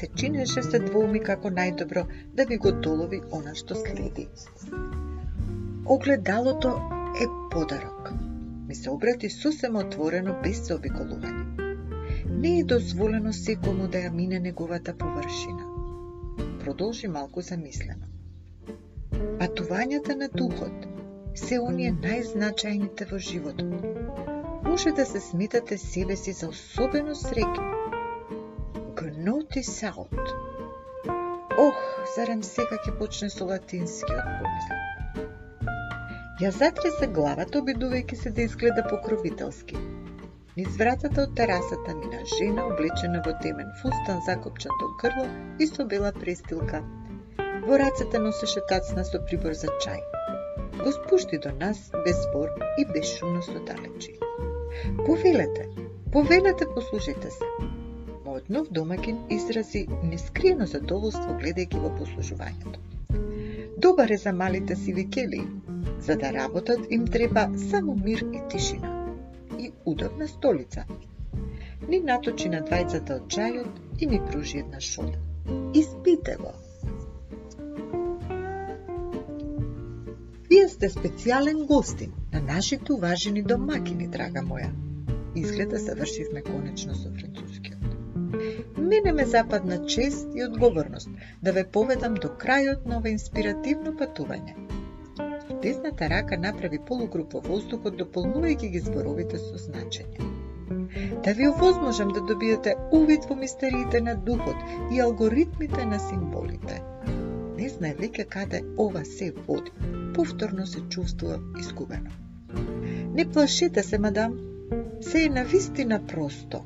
се 0.00 0.08
чинеше 0.16 0.62
се 0.62 0.78
двоуми 0.78 1.20
како 1.20 1.50
најдобро 1.56 2.02
да 2.38 2.44
ви 2.50 2.56
го 2.64 2.72
долови 2.86 3.20
она 3.38 3.54
што 3.60 3.76
следи. 3.80 4.26
Огледалото 5.96 6.70
е 7.22 7.26
подарок. 7.52 8.12
Ми 8.68 8.74
се 8.74 8.90
обрати 8.90 9.30
сосема 9.30 9.82
отворено 9.86 10.36
без 10.42 10.62
заобиколување. 10.68 11.68
Не 12.44 12.58
е 12.60 12.64
дозволено 12.74 13.32
секому 13.32 13.88
да 13.88 14.04
ја 14.06 14.12
мине 14.20 14.40
неговата 14.40 14.94
површина. 15.02 15.66
Продолжи 16.64 17.08
малку 17.08 17.42
замислено. 17.42 18.06
Патувањата 19.40 20.16
на 20.22 20.28
духот 20.28 20.89
се 21.34 21.58
оние 21.60 21.92
најзначајните 21.92 23.06
во 23.10 23.18
животот. 23.18 23.84
Може 24.64 24.92
да 24.92 25.06
се 25.06 25.20
сметате 25.20 25.78
себе 25.78 26.16
си 26.16 26.32
за 26.32 26.48
особено 26.48 27.14
среќни. 27.14 27.70
Гноти 29.00 29.62
саут. 29.62 30.14
Ох, 31.58 31.80
зарем 32.16 32.42
сега 32.42 32.78
ќе 32.84 32.96
почне 32.98 33.30
со 33.30 33.46
латинскиот 33.46 34.28
помисли. 34.40 34.78
Ја 36.40 36.50
затреса 36.56 37.06
главата, 37.18 37.60
обидувајќи 37.60 38.16
се 38.22 38.30
да 38.36 38.42
изгледа 38.42 38.86
покровителски. 38.90 39.76
Низ 40.56 40.76
вратата 40.78 41.22
од 41.22 41.34
терасата 41.36 41.94
мина 41.98 42.22
жена 42.30 42.64
облечена 42.70 43.20
во 43.26 43.36
темен 43.42 43.68
фустан 43.82 44.22
закопчан 44.26 44.72
до 44.80 44.88
грло 45.02 45.26
и 45.58 45.66
со 45.66 45.84
бела 45.84 46.12
престилка. 46.16 46.82
Во 47.66 47.78
рацете 47.84 48.18
носеше 48.18 48.64
тацна 48.72 49.04
со 49.04 49.20
прибор 49.28 49.54
за 49.64 49.68
чај. 49.84 50.00
Го 50.84 50.92
спушти 50.92 51.38
до 51.38 51.52
нас 51.52 51.90
без 52.04 52.16
збор 52.22 52.48
и 52.78 52.84
безшумно 52.92 53.42
со 53.42 53.60
далечи. 53.60 54.18
Повелете, 55.06 55.68
повелете, 56.12 56.64
послушайте 56.74 57.30
се. 57.30 57.44
Моднов 58.24 58.68
домакин 58.70 59.18
изрази 59.30 59.86
нескриено 60.02 60.66
задоволство 60.66 61.36
гледајќи 61.42 61.82
во 61.82 61.90
послужувањето. 61.98 62.78
Добар 63.78 64.10
е 64.10 64.16
за 64.16 64.32
малите 64.32 64.76
сиви 64.76 64.84
сивикели, 64.84 65.42
за 66.00 66.16
да 66.16 66.32
работат 66.32 66.80
им 66.90 67.06
треба 67.06 67.48
само 67.70 67.94
мир 68.04 68.24
и 68.32 68.40
тишина 68.48 69.06
и 69.58 69.72
удобна 69.84 70.28
столица. 70.28 70.84
Ни 71.88 72.00
наточи 72.00 72.48
на 72.48 72.60
двајцата 72.64 73.20
од 73.20 73.28
чајот 73.34 74.00
и 74.00 74.06
ми 74.06 74.20
пружи 74.30 74.58
една 74.58 74.80
шола. 74.80 75.16
Испите 75.74 76.36
го. 76.40 76.52
Вие 80.50 80.68
сте 80.68 80.88
специјален 80.90 81.66
гостин 81.66 82.12
на 82.32 82.40
нашите 82.40 82.92
уважени 82.92 83.42
домакини, 83.42 84.08
драга 84.08 84.42
моја. 84.42 84.70
Изгледа 85.34 85.78
се 85.78 85.94
вршивме 85.94 86.42
конечно 86.42 86.94
со 86.94 87.12
францускиот. 87.12 88.78
Мене 88.78 89.12
ме 89.12 89.24
западна 89.26 89.86
чест 89.86 90.28
и 90.34 90.44
одговорност 90.44 91.08
да 91.42 91.52
ве 91.52 91.64
поведам 91.64 92.14
до 92.14 92.28
крајот 92.28 92.86
на 92.86 92.98
ова 92.98 93.08
инспиративно 93.08 93.96
патување 94.02 94.56
десната 95.62 96.08
рака 96.08 96.36
направи 96.38 96.78
полукруг 96.88 97.34
во 97.34 97.40
воздухот, 97.44 97.96
дополнувајќи 98.00 98.70
ги 98.74 98.82
зборовите 98.86 99.40
со 99.42 99.60
значење. 99.64 100.28
Да 101.24 101.32
ви 101.36 101.48
овозможам 101.48 102.12
да 102.16 102.24
добиете 102.32 102.74
увид 102.92 103.26
во 103.28 103.36
мистериите 103.36 104.00
на 104.00 104.14
духот 104.14 104.56
и 104.92 105.00
алгоритмите 105.00 105.86
на 105.86 105.98
символите. 106.08 106.82
Не 107.58 107.68
знае 107.68 107.96
веќе 108.00 108.28
каде 108.36 108.62
ова 108.78 109.04
се 109.04 109.32
води. 109.46 109.99
Повторно 110.20 110.66
се 110.66 110.80
чувствува 110.80 111.40
изгубено. 111.60 112.10
Не 113.14 113.30
плашете 113.30 113.82
се, 113.82 113.98
мадам. 113.98 114.38
Се 115.00 115.24
е 115.24 115.28
на 115.28 115.44
вистина 115.44 116.06
просто. 116.06 116.64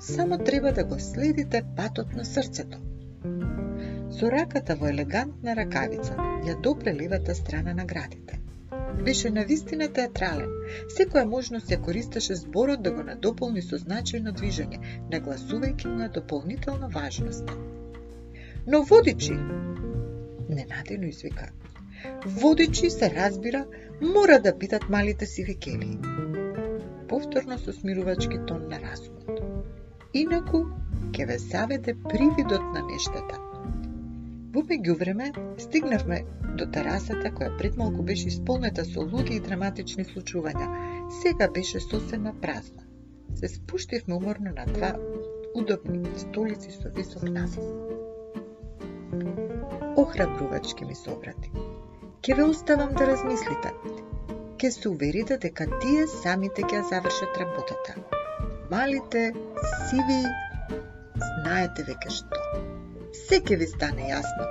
Само 0.00 0.38
треба 0.38 0.72
да 0.72 0.84
го 0.84 1.00
следите 1.00 1.62
патот 1.76 2.12
на 2.16 2.24
срцето. 2.24 2.78
Со 4.10 4.30
раката 4.30 4.76
во 4.76 4.90
елегантна 4.92 5.56
ракавица 5.56 6.18
ја 6.44 6.60
допре 6.60 6.94
левата 7.00 7.34
страна 7.34 7.74
на 7.74 7.84
градите. 7.84 8.40
Беше 9.04 9.30
навистина 9.30 9.88
театрален. 9.88 10.52
Секоја 10.98 11.24
можност 11.24 11.72
ја 11.72 11.80
користеше 11.80 12.36
зборот 12.44 12.82
да 12.82 12.92
го 12.92 13.08
надополни 13.08 13.62
со 13.62 13.80
значајно 13.80 14.36
движење, 14.36 14.84
нагласувајќи 15.08 15.88
му 15.88 15.96
на 16.04 16.12
дополнителна 16.20 16.92
важност. 17.00 17.48
Но 18.66 18.82
водичи, 18.82 19.40
ненадено 20.48 21.06
извика, 21.06 21.48
водичи 22.26 22.90
се 22.90 23.10
разбира, 23.10 23.66
мора 24.00 24.40
да 24.40 24.54
бидат 24.54 24.88
малите 24.90 25.26
си 25.26 25.44
викели. 25.44 25.98
Повторно 27.08 27.58
со 27.58 27.72
смирувачки 27.72 28.38
тон 28.46 28.68
на 28.68 28.80
разумот. 28.80 29.40
Инаку, 30.14 30.66
ќе 31.12 31.26
ве 31.26 31.38
заведе 31.38 31.94
привидот 32.08 32.62
на 32.74 32.82
нештата, 32.86 33.38
Во 34.54 34.62
меѓувреме, 34.62 35.32
стигнавме 35.58 36.20
до 36.58 36.66
терасата 36.74 37.32
која 37.34 37.56
пред 37.58 37.78
малку 37.80 38.04
беше 38.06 38.28
исполнета 38.30 38.84
со 38.86 39.02
луѓе 39.02 39.32
и 39.36 39.42
драматични 39.42 40.04
случувања. 40.06 40.68
Сега 41.22 41.48
беше 41.56 41.80
сосема 41.82 42.34
празна. 42.44 42.86
Се 43.34 43.48
спуштивме 43.48 44.14
уморно 44.14 44.54
на 44.54 44.66
два 44.70 44.92
удобни 45.58 46.06
столици 46.22 46.70
со 46.70 46.94
висок 46.94 47.26
насос. 47.38 47.66
Охрабрувачки 49.96 50.84
ми 50.84 50.94
се 50.94 51.10
обрати. 51.10 51.50
Ке 52.24 52.34
ве 52.34 52.42
оставам 52.42 52.94
да 52.94 53.06
размислите. 53.06 53.72
Ке 54.58 54.70
се 54.70 54.88
уверите 54.88 55.36
дека 55.38 55.66
тие 55.80 56.06
самите 56.06 56.62
ќе 56.62 56.80
завршат 56.90 57.36
работата. 57.36 57.94
Малите, 58.70 59.24
сиви, 59.90 60.22
знаете 61.20 61.84
веќе 61.90 62.14
што 62.20 62.44
се 63.26 63.40
ќе 63.40 63.58
ви 63.60 63.68
стане 63.68 64.08
јасно. 64.08 64.48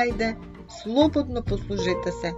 Ајде, 0.00 0.32
слободно 0.80 1.44
послужете 1.52 2.12
се. 2.18 2.34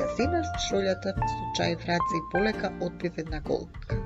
Ја 0.00 0.08
зема 0.16 0.42
шолјата 0.70 1.14
со 1.20 1.52
чај 1.60 1.76
в 1.76 1.92
раце 1.92 2.18
и 2.22 2.26
полека 2.32 2.72
отпив 2.88 3.20
една 3.24 3.44
голтка. 3.52 4.00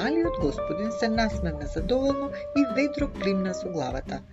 Малиот 0.00 0.40
господин 0.40 0.92
се 1.00 1.08
насмевна 1.08 1.66
задоволно 1.76 2.32
и 2.56 2.66
ведро 2.76 3.12
климна 3.20 3.54
со 3.54 3.68
главата. 3.76 4.24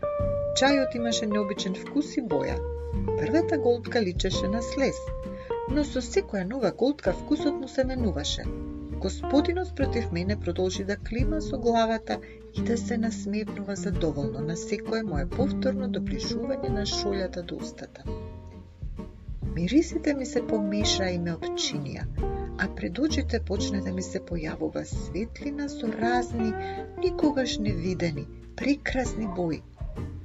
Чајот 0.56 0.96
имаше 0.96 1.28
необичен 1.28 1.76
вкус 1.76 2.16
и 2.18 2.24
боја. 2.24 2.79
Првата 3.06 3.58
голтка 3.58 4.02
личеше 4.02 4.48
на 4.48 4.62
слез, 4.62 4.96
но 5.72 5.84
со 5.84 6.02
секоја 6.02 6.44
нова 6.50 6.72
голтка 6.72 7.14
вкусот 7.14 7.60
му 7.62 7.68
се 7.68 7.84
менуваше. 7.84 8.44
Господинот 9.00 9.76
против 9.76 10.12
мене 10.12 10.40
продолжи 10.40 10.84
да 10.84 10.98
клима 10.98 11.42
со 11.42 11.58
главата 11.58 12.20
и 12.58 12.62
да 12.62 12.78
се 12.78 12.98
насмевнува 12.98 13.76
задоволно 13.76 14.40
на 14.40 14.58
секое 14.58 15.04
мое 15.04 15.26
повторно 15.38 15.88
доближување 15.88 16.70
на 16.70 16.84
шолјата 16.86 17.46
до 17.46 17.56
устата. 17.56 18.04
Мирисите 19.56 20.14
ми 20.14 20.26
се 20.26 20.42
помеша 20.48 21.10
и 21.14 21.20
ме 21.20 21.38
обчинија, 21.38 22.04
а 22.58 22.68
пред 22.76 23.00
очите 23.00 23.40
почне 23.40 23.82
да 23.82 23.94
ми 23.94 24.02
се 24.02 24.20
појавува 24.20 24.84
светлина 24.84 25.70
со 25.70 25.88
разни, 26.02 26.52
никогаш 27.00 27.58
невидени, 27.58 28.28
прекрасни 28.56 29.28
бои. 29.36 29.62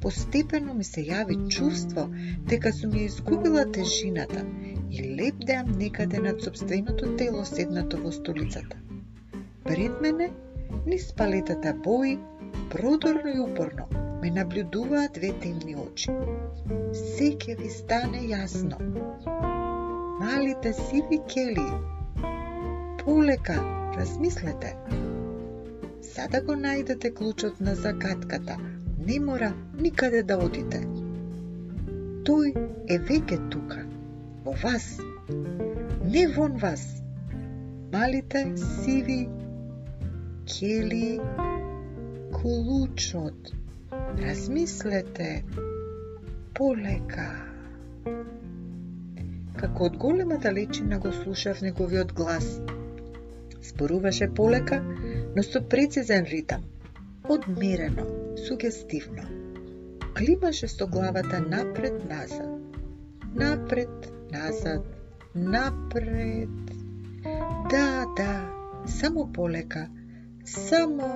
Постепено 0.05 0.75
ми 0.77 0.85
се 0.85 1.01
јави 1.01 1.35
чувство 1.49 2.03
дека 2.49 2.73
сум 2.79 2.91
ја 2.93 3.05
изгубила 3.09 3.63
тежината 3.73 4.43
и 4.91 5.05
лепдеам 5.21 5.71
некаде 5.79 6.19
над 6.27 6.43
собственото 6.45 7.13
тело 7.21 7.45
седнато 7.51 8.01
во 8.03 8.13
столицата. 8.13 8.77
Пред 9.65 10.01
мене, 10.05 10.29
низ 10.87 11.07
палетата 11.13 11.73
бои, 11.87 12.19
продорно 12.71 13.33
и 13.37 13.41
упорно, 13.41 13.87
ме 14.23 14.31
наблюдуваат 14.31 15.13
две 15.15 15.33
темни 15.33 15.77
очи. 15.77 16.11
Се 16.93 17.57
ви 17.63 17.71
стане 17.71 18.21
јасно. 18.29 18.77
Малите 20.21 20.73
сиви 20.73 21.21
кели. 21.33 21.69
Полека, 23.05 23.57
размислете. 23.97 24.77
Сада 26.03 26.45
го 26.45 26.53
најдете 26.53 27.15
клучот 27.15 27.61
на 27.61 27.75
загадката. 27.75 28.74
Не 29.07 29.21
мора 29.21 29.53
никаде 29.81 30.23
да 30.23 30.39
одите. 30.41 30.81
Тој 32.25 32.53
е 32.89 32.97
веќе 33.09 33.37
тука 33.53 33.83
во 34.45 34.55
вас, 34.63 34.87
не 36.15 36.27
вон 36.37 36.57
вас. 36.63 36.85
Малите 37.93 38.45
сиви 38.57 39.19
кели 40.49 41.21
Кулучот. 42.33 43.53
Размислете 44.19 45.45
полека. 46.55 47.29
Како 49.61 49.89
од 49.91 49.97
голема 49.97 50.41
далечина 50.49 50.99
го 50.99 51.13
слушав 51.13 51.63
неговиот 51.63 52.13
глас. 52.13 52.61
Споруваше 53.63 54.33
полека, 54.35 54.83
но 55.37 55.43
со 55.43 55.61
прецизен 55.61 56.25
ритам, 56.33 56.65
одмерено, 57.29 58.24
сугестивно. 58.37 59.23
Климаше 60.17 60.69
со 60.69 60.87
главата 60.87 61.41
напред-назад, 61.41 62.61
напред 63.35 64.13
назад, 64.33 64.85
напред. 65.35 66.49
Да, 67.71 68.07
да, 68.17 68.53
само 68.87 69.33
полека, 69.33 69.89
само... 70.45 71.09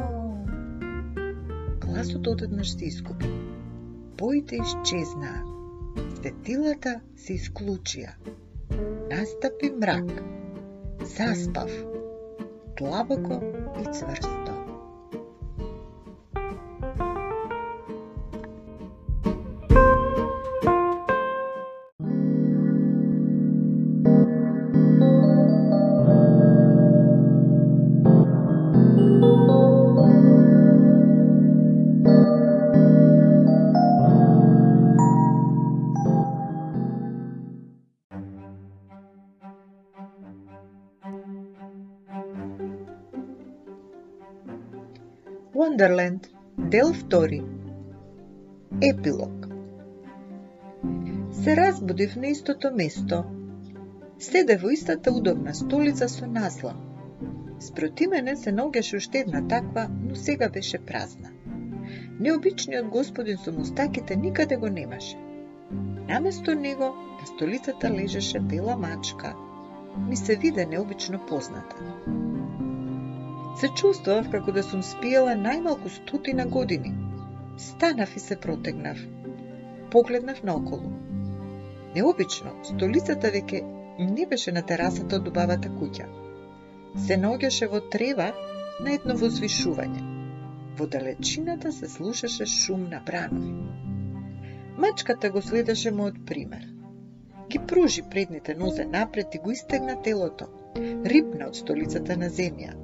Гласот 1.80 2.26
одеднаш 2.26 2.72
се 2.72 2.84
изгуби. 2.84 3.48
боите 4.18 4.58
исчезнаа, 4.58 5.42
светилата 6.16 6.94
се 7.22 7.36
исклучија. 7.38 8.10
Настапи 9.12 9.70
мрак. 9.70 10.10
Заспав. 11.14 11.70
Длабоко 12.78 13.40
и 13.82 13.84
цврсто. 13.94 14.47
Wonderland, 45.58 46.26
дел 46.58 46.86
2. 46.86 47.44
Епилог 48.82 49.46
Се 51.32 51.56
разбудив 51.56 52.16
на 52.16 52.26
истото 52.26 52.70
место. 52.74 53.24
Седе 54.18 54.56
во 54.56 54.70
истата 54.70 55.12
удобна 55.12 55.54
столица 55.54 56.08
со 56.08 56.26
наслон. 56.26 56.78
Спроти 57.60 58.06
мене 58.06 58.36
се 58.36 58.52
наоѓаше 58.52 58.96
уште 58.96 59.18
една 59.18 59.42
таква, 59.48 59.88
но 60.08 60.14
сега 60.14 60.48
беше 60.48 60.78
празна. 60.78 61.30
Необичниот 62.20 62.88
господин 62.88 63.38
со 63.38 63.52
мустаките 63.52 64.16
никаде 64.16 64.56
го 64.56 64.68
немаше. 64.68 65.16
Наместо 66.08 66.54
него 66.54 66.94
на 67.20 67.26
столицата 67.26 67.90
лежеше 67.90 68.40
бела 68.40 68.76
мачка. 68.76 69.34
Ми 70.08 70.16
се 70.16 70.36
виде 70.36 70.66
необично 70.66 71.20
позната. 71.28 71.76
Се 73.60 73.68
чувствував 73.68 74.28
како 74.30 74.52
да 74.54 74.62
сум 74.62 74.82
спиела 74.86 75.32
најмалку 75.38 75.90
стотина 75.90 76.44
години. 76.46 76.92
Станав 77.58 78.12
и 78.16 78.20
се 78.22 78.36
протегнав. 78.36 79.00
Погледнав 79.90 80.42
наоколу. 80.46 80.92
Необично, 81.96 82.52
столицата 82.68 83.32
веќе 83.34 83.64
не 84.12 84.26
беше 84.30 84.54
на 84.54 84.62
терасата 84.62 85.18
од 85.18 85.28
убавата 85.32 85.72
куќа. 85.80 86.06
Се 87.08 87.18
наоѓаше 87.24 87.70
во 87.74 87.82
трева 87.96 88.30
на 88.84 88.94
едно 88.94 89.18
возвишување. 89.24 90.06
Во 90.78 90.86
далечината 90.86 91.72
се 91.72 91.90
слушаше 91.98 92.46
шум 92.46 92.88
на 92.94 93.02
бранови. 93.06 93.54
Мачката 94.84 95.30
го 95.34 95.42
следеше 95.42 95.90
мојот 95.90 96.26
пример. 96.26 96.68
Ги 97.50 97.66
пружи 97.66 98.06
предните 98.10 98.54
нозе 98.54 98.84
напред 98.84 99.34
и 99.34 99.38
го 99.38 99.50
истегна 99.50 100.02
телото. 100.02 100.46
Рипна 101.14 101.48
од 101.48 101.56
столицата 101.58 102.16
на 102.16 102.28
земја, 102.30 102.76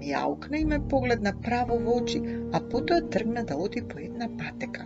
мјаукна 0.00 0.60
и 0.60 0.64
ме 0.64 0.78
погледна 0.88 1.32
право 1.42 1.78
во 1.78 1.96
очи, 2.00 2.20
а 2.52 2.60
потоа 2.60 3.00
тргна 3.10 3.44
да 3.44 3.56
оди 3.56 3.82
по 3.82 3.98
една 3.98 4.28
патека. 4.38 4.84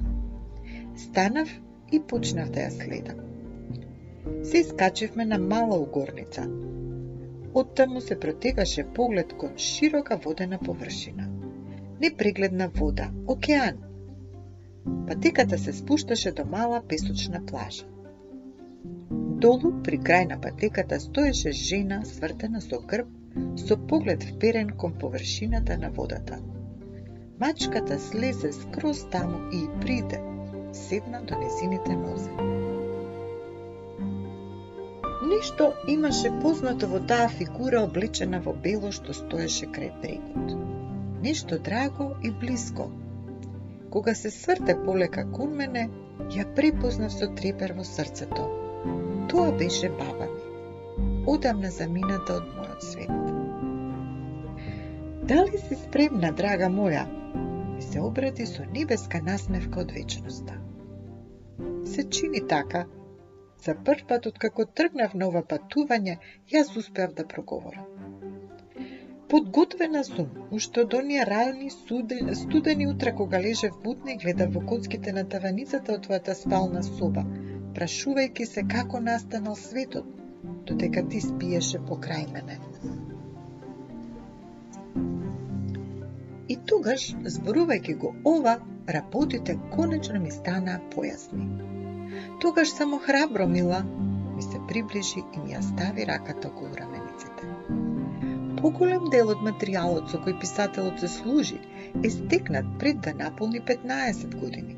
Станав 0.97 1.49
и 1.93 2.01
почнав 2.01 2.51
да 2.51 2.67
ја 2.67 2.71
следам. 2.71 3.21
Се 4.45 4.59
искачивме 4.59 5.25
на 5.25 5.39
мала 5.39 5.79
угорница. 5.79 6.47
Оттаму 7.55 8.01
се 8.01 8.21
протегаше 8.21 8.85
поглед 8.95 9.33
кон 9.33 9.57
широка 9.57 10.17
водена 10.17 10.59
површина. 10.59 11.29
Непрегледна 12.01 12.69
вода, 12.69 13.11
океан. 13.27 13.77
Патеката 15.07 15.59
се 15.59 15.73
спушташе 15.73 16.33
до 16.33 16.45
мала 16.45 16.83
песочна 16.89 17.47
плажа. 17.47 17.85
Долу, 19.41 19.73
при 19.85 19.99
крај 19.99 20.29
на 20.29 20.41
патеката, 20.41 21.01
стоеше 21.01 21.53
жена 21.53 22.05
свртена 22.05 22.61
со 22.61 22.81
грб 22.81 23.20
со 23.57 23.77
поглед 23.77 24.23
вперен 24.23 24.71
кон 24.71 24.93
површината 24.93 25.79
на 25.79 25.91
водата. 25.91 26.39
Мачката 27.41 27.99
слезе 27.99 28.53
скроз 28.53 29.07
таму 29.11 29.39
и 29.53 29.69
приде, 29.81 30.21
седна 30.73 31.23
до 31.23 31.39
незините 31.39 31.97
нозе. 31.97 32.31
Ништо 35.23 35.73
имаше 35.89 36.31
познато 36.43 36.87
во 36.87 36.99
таа 37.01 37.29
фигура 37.29 37.81
облечена 37.87 38.41
во 38.45 38.53
бело 38.53 38.91
што 38.97 39.15
стоеше 39.15 39.67
крај 39.77 39.91
брегот. 40.03 40.55
Нешто 41.23 41.59
драго 41.59 42.07
и 42.23 42.31
близко. 42.31 42.89
Кога 43.91 44.15
се 44.15 44.31
сврте 44.31 44.77
полека 44.85 45.25
кон 45.33 45.57
мене, 45.61 45.89
ја 46.37 46.45
препознав 46.57 47.13
со 47.13 47.29
трепер 47.41 47.73
во 47.79 47.85
срцето. 47.85 48.49
Тоа 49.31 49.53
беше 49.53 49.89
баба 49.89 50.27
ми, 50.35 50.43
одамна 51.27 51.71
замината 51.71 52.41
од 52.41 52.60
мојот 52.81 52.93
свет. 52.93 53.11
Дали 55.29 55.59
си 55.59 55.77
спремна, 55.77 56.33
драга 56.33 56.69
моја? 56.69 57.07
И 57.79 57.83
се 57.83 58.01
обрати 58.01 58.47
со 58.47 58.65
небеска 58.65 59.21
насмевка 59.23 59.81
од 59.81 59.93
вечноста. 59.93 60.55
Се 61.85 62.09
чини 62.09 62.41
така. 62.49 62.87
За 63.65 63.75
прв 63.75 64.07
пат 64.09 64.27
откако 64.27 64.65
тргнав 64.65 65.15
на 65.15 65.29
ова 65.29 65.43
патување, 65.43 66.19
јас 66.53 66.77
успеав 66.77 67.15
да 67.15 67.27
проговорам. 67.27 67.85
Подготвена 69.29 70.05
сум, 70.05 70.29
уште 70.51 70.81
од 70.81 70.95
оние 70.95 71.25
рани 71.25 71.71
студени, 71.71 72.35
студени 72.35 72.87
утра 72.87 73.15
кога 73.15 73.39
лежев 73.41 73.77
бутна 73.85 74.13
и 74.13 74.17
гледав 74.17 74.55
во 74.55 74.61
коцките 74.61 75.13
на 75.13 75.25
таваницата 75.29 75.93
од 75.93 76.07
твојата 76.07 76.35
спална 76.35 76.83
соба, 76.83 77.25
прашувајќи 77.77 78.45
се 78.45 78.67
како 78.75 79.01
настанал 79.01 79.57
светот, 79.57 80.07
додека 80.67 81.09
ти 81.09 81.21
спиеше 81.21 81.79
покрај 81.79 82.33
мене. 82.33 82.70
И 86.51 86.57
тогаш, 86.71 87.03
зборувајќи 87.35 87.95
го 88.03 88.09
ова, 88.27 88.57
работите 88.97 89.55
конечно 89.75 90.21
ми 90.21 90.33
станаа 90.35 90.81
појасни. 90.95 91.45
Тогаш 92.43 92.73
само 92.75 92.99
храбро, 93.05 93.47
мила, 93.47 93.85
ми 94.35 94.43
се 94.43 94.59
приближи 94.69 95.23
и 95.23 95.45
ми 95.45 95.55
ја 95.55 95.61
стави 95.63 96.07
раката 96.11 96.49
околу 96.49 96.75
рамениците. 96.81 97.53
Поголем 98.61 99.07
дел 99.15 99.31
од 99.37 99.47
материјалот 99.47 100.11
со 100.13 100.19
кој 100.27 100.39
писателот 100.43 100.99
се 101.01 101.09
служи 101.21 101.61
е 102.03 102.11
стекнат 102.19 102.75
пред 102.83 103.01
да 103.07 103.15
наполни 103.23 103.63
15 103.73 104.37
години. 104.43 104.77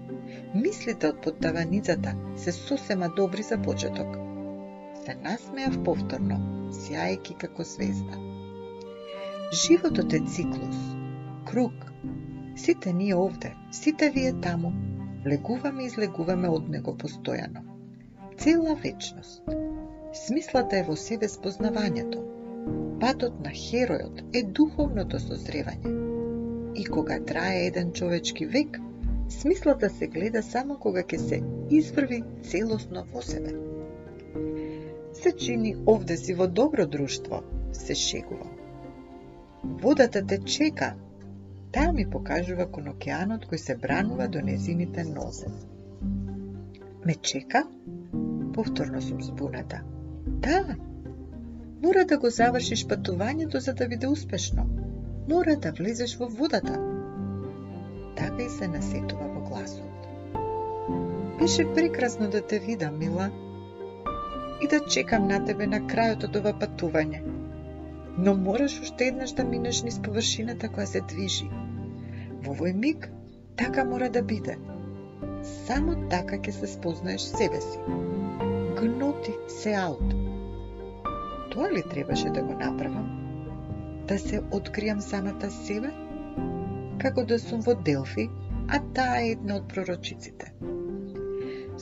Мислите 0.55 1.09
од 1.15 1.25
подтаваницата 1.25 2.15
се 2.37 2.53
сосема 2.53 3.09
добри 3.17 3.43
за 3.43 3.63
почеток. 3.69 4.17
Се 5.05 5.17
насмеав 5.25 5.81
повторно, 5.89 6.43
сјајки 6.85 7.39
како 7.47 7.65
звезда. 7.65 8.21
Животот 9.65 10.13
е 10.13 10.21
циклус, 10.37 10.79
круг. 11.53 11.73
Сите 12.57 12.93
ние 12.93 13.15
овде, 13.15 13.55
сите 13.73 14.11
вие 14.11 14.33
таму, 14.41 14.73
легуваме 15.27 15.83
и 15.83 15.87
излегуваме 15.87 16.49
од 16.49 16.69
него 16.69 16.95
постојано. 17.03 17.61
Цела 18.41 18.77
вечност. 18.85 19.51
Смислата 20.27 20.79
е 20.79 20.87
во 20.87 20.97
себе 20.97 21.29
спознавањето. 21.29 22.23
Патот 23.03 23.37
на 23.45 23.53
херојот 23.65 24.23
е 24.33 24.43
духовното 24.61 25.21
созревање. 25.21 25.93
И 26.81 26.85
кога 26.85 27.21
трае 27.21 27.67
еден 27.67 27.93
човечки 27.93 28.47
век, 28.47 28.81
смислата 29.29 29.91
се 29.91 30.09
гледа 30.09 30.43
само 30.43 30.81
кога 30.81 31.05
ќе 31.05 31.21
се 31.29 31.43
изврви 31.71 32.23
целосно 32.49 33.05
во 33.12 33.23
себе. 33.29 33.53
Се 35.12 35.37
чини 35.37 35.77
овде 35.87 36.17
си 36.17 36.35
во 36.35 36.49
добро 36.49 36.87
друштво, 36.87 37.45
се 37.73 37.95
шегува. 37.95 38.49
Водата 39.65 40.27
те 40.27 40.38
чека, 40.38 40.95
Таа 41.73 41.93
ми 41.93 42.05
покажува 42.15 42.67
кон 42.73 42.89
океанот 42.91 43.45
кој 43.51 43.61
се 43.61 43.75
бранува 43.83 44.27
до 44.29 44.41
незините 44.45 45.05
нозе. 45.09 45.49
Ме 47.07 47.15
чека? 47.29 47.63
Повторно 48.55 49.01
сум 49.03 49.23
збуната. 49.23 49.81
Да, 50.27 50.77
мора 51.83 52.05
да 52.05 52.19
го 52.19 52.31
завршиш 52.31 52.85
патувањето 52.93 53.65
за 53.67 53.75
да 53.75 53.89
биде 53.89 54.09
успешно. 54.09 54.67
Мора 55.31 55.57
да 55.57 55.73
влезеш 55.73 56.17
во 56.21 56.29
водата. 56.29 56.77
Така 58.17 58.43
и 58.43 58.51
се 58.51 58.69
насетува 58.69 59.33
во 59.35 59.41
гласот. 59.49 59.89
Беше 61.41 61.75
прекрасно 61.75 62.31
да 62.31 62.47
те 62.47 62.59
видам, 62.59 62.99
мила, 62.99 63.31
и 64.63 64.69
да 64.69 64.85
чекам 64.87 65.27
на 65.29 65.45
тебе 65.45 65.67
на 65.67 65.81
крајот 65.81 66.29
од 66.29 66.37
ова 66.37 66.53
патување 66.53 67.23
но 68.19 68.35
мораш 68.35 68.81
уште 68.81 69.05
еднаш 69.05 69.33
да 69.33 69.45
минеш 69.45 69.83
низ 69.83 69.99
површината 70.05 70.69
која 70.69 70.85
се 70.85 71.01
движи. 71.01 71.47
Во 72.45 72.53
овој 72.55 72.73
миг, 72.75 73.09
така 73.57 73.85
мора 73.85 74.09
да 74.11 74.23
биде. 74.23 74.57
Само 75.67 75.95
така 76.11 76.39
ќе 76.39 76.55
се 76.59 76.69
спознаеш 76.75 77.27
себе 77.29 77.61
си. 77.61 77.79
Гноти 78.79 79.35
се 79.49 79.75
аут. 79.79 80.15
Тоа 81.53 81.71
ли 81.73 81.83
требаше 81.91 82.31
да 82.31 82.43
го 82.43 82.55
направам? 82.59 83.09
Да 84.09 84.19
се 84.19 84.41
откријам 84.59 85.01
самата 85.01 85.51
себе? 85.51 85.91
Како 86.99 87.25
да 87.25 87.39
сум 87.39 87.61
во 87.67 87.75
Делфи, 87.75 88.29
а 88.69 88.81
таа 88.95 89.23
е 89.23 89.33
една 89.37 89.57
од 89.61 89.69
пророчиците. 89.75 90.53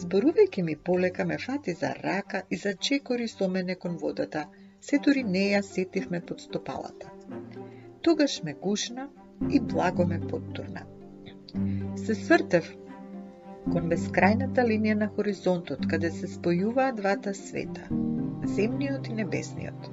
Зборувајќи 0.03 0.63
ми 0.63 0.77
полека 0.89 1.25
ме 1.25 1.39
фати 1.39 1.73
за 1.73 1.95
рака 2.03 2.43
и 2.51 2.57
за 2.57 2.75
чекори 2.75 3.29
со 3.29 3.49
мене 3.49 3.75
кон 3.75 3.97
водата, 3.97 4.45
се 4.81 4.99
дури 4.99 5.25
не 5.25 5.47
ја 5.53 5.63
сетивме 5.63 6.21
под 6.21 6.41
стопалата. 6.41 7.11
Тогаш 8.03 8.43
ме 8.43 8.55
гушна 8.55 9.09
и 9.49 9.61
благо 9.61 10.07
ме 10.07 10.21
подтурна. 10.21 10.83
Се 11.97 12.15
свртев 12.15 12.69
кон 13.73 13.91
бескрајната 13.93 14.65
линија 14.67 14.97
на 15.03 15.09
хоризонтот, 15.17 15.87
каде 15.91 16.11
се 16.15 16.29
спојуваа 16.31 16.95
двата 16.97 17.35
света, 17.35 17.87
земниот 18.57 19.09
и 19.09 19.17
небесниот. 19.21 19.91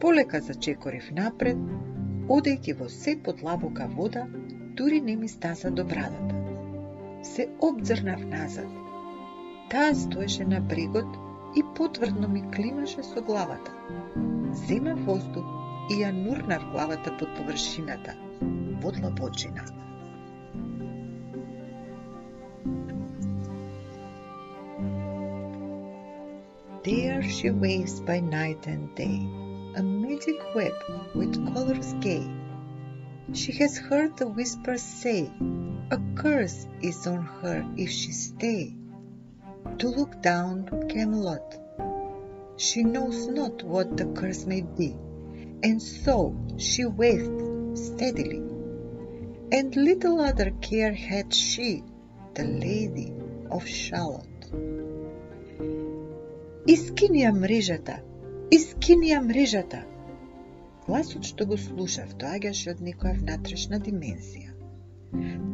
Полека 0.00 0.40
зачекорив 0.48 1.10
напред, 1.18 1.60
одејќи 2.36 2.76
во 2.78 2.88
се 2.92 3.16
подлабока 3.28 3.88
вода, 3.96 4.26
дури 4.78 5.00
не 5.00 5.16
ми 5.16 5.28
стаса 5.28 5.70
до 5.70 5.84
брадата. 5.84 6.34
Се 7.22 7.48
обзрнав 7.60 8.24
назад. 8.26 8.68
Таа 9.70 9.94
стоеше 9.94 10.44
на 10.44 10.60
брегот 10.60 11.18
и 11.56 11.62
потврдно 11.76 12.28
ми 12.28 12.42
климаше 12.54 13.02
со 13.02 13.22
главата. 13.22 13.72
Зема 14.68 14.94
воздух 14.94 15.55
и 15.89 16.01
ја 16.01 16.11
нурнав 16.15 16.63
главата 16.71 17.11
под 17.17 17.35
површината, 17.37 18.13
во 18.81 18.91
длабочина. 18.91 19.63
There 26.83 27.21
she 27.21 27.51
waves 27.51 27.99
by 27.99 28.19
night 28.19 28.65
and 28.65 28.95
day, 28.95 29.19
a 29.75 29.83
magic 29.83 30.39
web 30.55 30.73
with 31.13 31.53
colors 31.53 31.93
gay. 31.99 32.25
She 33.33 33.51
has 33.53 33.77
heard 33.77 34.17
the 34.17 34.27
whispers 34.27 34.81
say, 34.81 35.29
a 35.91 35.99
curse 36.15 36.65
is 36.81 37.05
on 37.05 37.23
her 37.41 37.63
if 37.77 37.89
she 37.89 38.11
stay. 38.11 38.73
To 39.77 39.89
look 39.89 40.21
down 40.21 40.65
to 40.65 40.87
Camelot. 40.87 41.55
She 42.57 42.83
knows 42.83 43.27
not 43.27 43.63
what 43.63 43.95
the 43.97 44.05
curse 44.05 44.45
may 44.45 44.61
be, 44.61 44.95
and 45.62 45.82
so 45.82 46.34
she 46.56 46.84
waved 46.84 47.78
steadily. 47.78 48.42
And 49.52 49.74
little 49.76 50.20
other 50.20 50.50
care 50.60 50.92
had 50.92 51.32
she, 51.32 51.82
the 52.34 52.44
Lady 52.44 53.12
of 53.50 53.66
Shalott. 53.66 54.26
Искини 56.66 57.22
ја 57.22 57.30
мрежата, 57.32 58.00
искини 58.50 59.12
ја 59.12 59.20
мрежата. 59.22 59.84
Гласот 60.86 61.24
што 61.28 61.46
го 61.46 61.56
слушав 61.56 62.16
доаѓаше 62.18 62.72
од 62.74 62.80
некоја 62.88 63.14
внатрешна 63.20 63.78
димензија. 63.78 64.50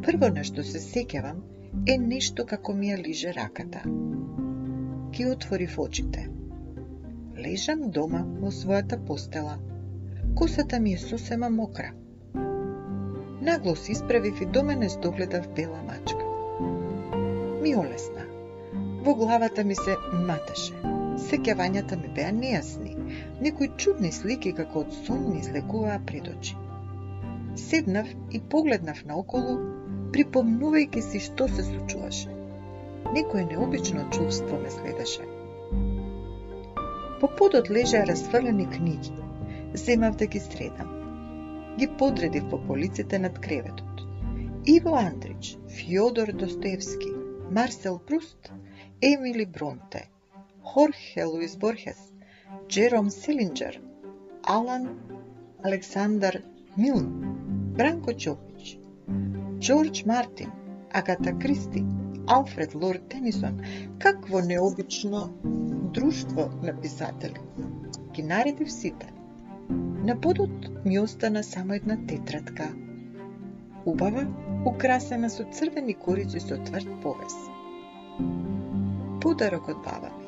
Прво 0.05 0.29
на 0.33 0.43
што 0.49 0.65
се 0.65 0.81
сеќавам 0.81 1.43
е 1.93 1.97
нешто 1.97 2.45
како 2.49 2.73
ми 2.73 2.89
ја 2.89 2.97
лиже 3.05 3.33
раката. 3.37 3.83
Ги 5.13 5.29
отворив 5.29 5.77
очите. 5.85 6.25
Лежам 7.45 7.85
дома 7.91 8.23
во 8.41 8.49
својата 8.49 8.97
постела. 9.05 9.59
Косата 10.35 10.79
ми 10.79 10.93
е 10.93 10.97
сосема 10.97 11.49
мокра. 11.49 11.91
Нагло 13.41 13.75
се 13.75 13.91
исправив 13.91 14.41
и 14.41 14.45
до 14.45 14.63
мене 14.63 14.87
догледав 15.01 15.49
бела 15.55 15.79
мачка. 15.87 16.25
Ми 17.61 17.75
олесна. 17.75 18.25
Во 19.03 19.15
главата 19.15 19.63
ми 19.63 19.75
се 19.75 19.95
матеше. 20.13 20.73
Сеќавањата 21.23 21.97
ми 22.01 22.09
беа 22.15 22.31
нејасни. 22.33 22.95
Некои 23.41 23.69
чудни 23.77 24.11
слики 24.11 24.53
како 24.57 24.79
од 24.79 24.93
сон 25.05 25.19
ми 25.29 25.39
излекуваа 25.39 25.99
пред 26.05 26.27
очи. 26.27 26.55
Седнав 27.55 28.07
и 28.31 28.41
погледнав 28.53 29.03
наоколу, 29.05 29.57
припомнувајќи 30.15 31.03
си 31.09 31.21
што 31.27 31.47
се 31.47 31.67
случуваше. 31.67 32.33
Некое 33.13 33.45
необично 33.45 34.07
чувство 34.17 34.57
ме 34.63 34.71
следеше. 34.71 35.27
По 37.21 37.29
подот 37.37 37.69
лежеа 37.69 38.07
расфрлени 38.09 38.65
книги. 38.69 39.22
Земав 39.73 40.15
да 40.15 40.25
ги 40.25 40.39
средам. 40.39 40.89
Ги 41.77 41.87
подредив 41.87 42.49
по 42.49 42.61
полиците 42.61 43.19
над 43.19 43.39
креветот. 43.39 44.01
Иво 44.65 44.95
Андрич, 44.95 45.57
Фјодор 45.67 46.31
Достоевски, 46.33 47.09
Марсел 47.51 47.99
Пруст, 47.99 48.51
Емили 49.01 49.45
Бронте, 49.45 50.09
Хорхе 50.63 51.23
Луис 51.23 51.57
Борхес, 51.57 52.13
Джером 52.69 53.09
Селинджер, 53.09 53.81
Алан 54.43 54.89
Александар 55.63 56.43
Милн, 56.77 57.07
Бранко 57.77 58.13
Чопич, 58.13 58.77
Джордж 59.59 60.05
Мартин, 60.05 60.51
Агата 60.91 61.33
Кристи, 61.39 61.85
Алфред 62.27 62.75
Лорд 62.75 63.07
Тенисон, 63.09 63.59
какво 63.99 64.39
необично 64.39 65.33
друштво 65.93 66.49
на 66.63 66.81
писатели. 66.81 67.39
Ги 68.13 68.23
наредив 68.23 68.71
сите. 68.71 69.13
На 69.69 70.21
подот 70.21 70.85
ми 70.85 70.99
остана 70.99 71.43
само 71.43 71.73
една 71.73 71.97
тетрадка. 72.07 72.67
Убава, 73.85 74.25
украсена 74.65 75.29
со 75.29 75.43
црвени 75.43 75.93
корици 75.93 76.39
со 76.39 76.57
тврд 76.63 76.89
повес. 77.01 77.35
Подарок 79.21 79.69
од 79.69 79.79
баба 79.85 80.11
ми. 80.17 80.27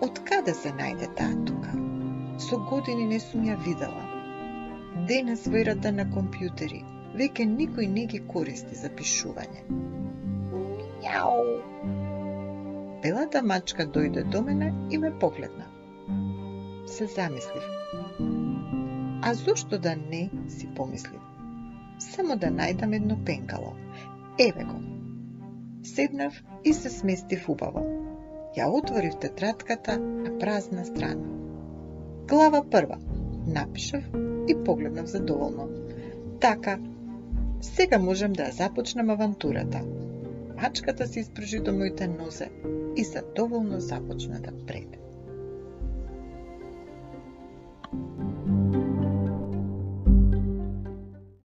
Од 0.00 0.20
каде 0.28 0.54
се 0.54 0.72
најде 0.76 1.08
таа 1.16 1.36
тука? 1.48 1.72
Со 2.38 2.58
години 2.70 3.06
не 3.08 3.20
сум 3.20 3.44
ја 3.48 3.56
видела. 3.64 4.04
Денес 5.08 5.46
во 5.46 5.60
ерата 5.60 5.92
на 5.92 6.06
компјутери, 6.14 6.80
веќе 7.20 7.48
никој 7.50 7.88
не 7.96 8.06
ги 8.06 8.20
користи 8.32 8.78
за 8.82 8.88
пишување. 9.00 9.66
Мјау! 11.00 11.44
Белата 13.02 13.42
мачка 13.42 13.86
дојде 13.86 14.24
до 14.32 14.42
мене 14.48 14.72
и 14.90 14.98
ме 14.98 15.12
погледна. 15.18 15.68
Се 16.86 17.06
замислив. 17.06 17.68
А 19.22 19.34
зошто 19.34 19.78
да 19.78 19.96
не, 19.96 20.30
си 20.48 20.68
помислив. 20.76 21.20
Само 21.98 22.36
да 22.36 22.48
најдам 22.48 22.96
едно 22.96 23.18
пенкало. 23.24 23.74
Еве 24.38 24.64
го. 24.64 24.78
Седнав 25.82 26.44
и 26.64 26.72
се 26.72 26.90
сместив 26.90 27.48
убаво. 27.48 27.82
Ја 28.56 28.68
отворив 28.68 29.18
тетрадката 29.20 29.98
на 29.98 30.38
празна 30.38 30.84
страна. 30.84 31.26
Глава 32.28 32.62
прва. 32.70 32.98
Напишав 33.46 34.04
и 34.48 34.56
погледнав 34.64 35.06
задоволно. 35.06 35.68
Така, 36.40 36.78
сега 37.60 37.98
можем 37.98 38.32
да 38.32 38.48
ја 38.48 38.56
започнем 38.56 39.10
авантурата. 39.10 39.80
Мачката 40.62 41.06
се 41.06 41.20
испружи 41.20 41.60
до 41.60 41.72
моите 41.72 42.08
нозе 42.08 42.50
и 42.96 43.04
задоволно 43.04 43.80
започна 43.80 44.40
да 44.40 44.66
преде. 44.66 44.99